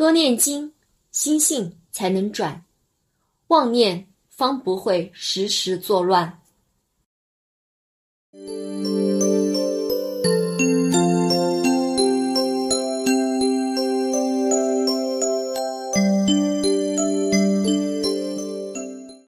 [0.00, 0.72] 多念经
[1.10, 2.64] 心性才能转
[3.48, 6.40] 妄念方不会时时作乱。